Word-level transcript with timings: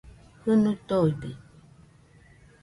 Jɨnui 0.43 0.73
toide 0.87 1.29